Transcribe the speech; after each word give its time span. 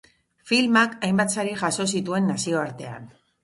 Filmak 0.51 0.95
hainbat 1.09 1.37
sari 1.37 1.55
jaso 1.61 1.87
zituen 1.95 2.29
nazioartean. 2.33 3.11